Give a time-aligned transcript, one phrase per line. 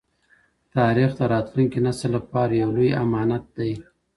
[0.75, 3.71] تاریخ د راتلونکي نسل لپاره یو لوی امانت دی.